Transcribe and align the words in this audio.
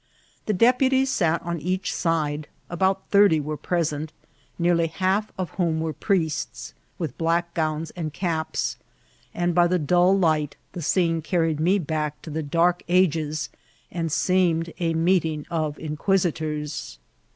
The 0.47 0.53
deputies 0.53 1.11
sat 1.11 1.43
on 1.43 1.59
each 1.59 1.93
side, 1.93 2.47
about 2.71 3.07
thirty 3.11 3.37
being 3.37 3.55
present, 3.57 4.11
nearly 4.57 4.87
half 4.87 5.31
of 5.37 5.51
whom 5.61 5.79
were 5.79 5.93
priests, 5.93 6.73
with 6.97 7.19
black 7.19 7.53
gowns 7.53 7.91
and 7.91 8.11
caps; 8.11 8.77
and 9.31 9.53
by 9.53 9.67
the 9.67 9.77
dull 9.77 10.17
light 10.17 10.55
the 10.71 10.81
scene 10.81 11.21
carried 11.21 11.59
me 11.59 11.77
back 11.77 12.19
to 12.23 12.31
the 12.31 12.41
dark 12.41 12.81
ages, 12.87 13.49
and 13.91 14.11
seemed 14.11 14.73
a 14.79 14.95
meeting 14.95 15.45
of 15.51 15.77
inquisitors. 15.77 16.97